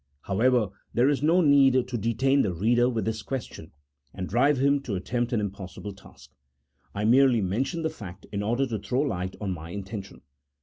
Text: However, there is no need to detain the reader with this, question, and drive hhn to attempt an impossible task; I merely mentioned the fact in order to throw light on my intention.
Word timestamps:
However, 0.23 0.69
there 0.95 1.09
is 1.09 1.21
no 1.21 1.41
need 1.41 1.87
to 1.87 1.95
detain 1.95 2.41
the 2.41 2.55
reader 2.55 2.89
with 2.89 3.05
this, 3.05 3.21
question, 3.21 3.71
and 4.15 4.27
drive 4.27 4.57
hhn 4.57 4.83
to 4.85 4.95
attempt 4.95 5.31
an 5.31 5.39
impossible 5.39 5.93
task; 5.93 6.31
I 6.95 7.05
merely 7.05 7.39
mentioned 7.39 7.85
the 7.85 7.91
fact 7.91 8.25
in 8.31 8.41
order 8.41 8.65
to 8.65 8.79
throw 8.79 9.01
light 9.01 9.35
on 9.39 9.51
my 9.53 9.69
intention. 9.69 10.21